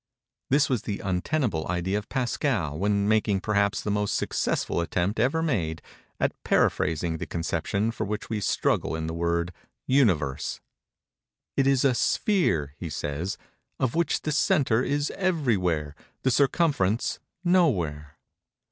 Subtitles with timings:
[0.49, 5.43] This was the untenable idea of Pascal when making perhaps the most successful attempt ever
[5.43, 5.79] made,
[6.19, 9.53] at periphrasing the conception for which we struggle in the word
[9.85, 10.59] "Universe."
[11.55, 13.37] "It is a sphere," he says,
[13.79, 15.93] "of which the centre is everywhere,
[16.23, 18.17] the circumference, nowhere."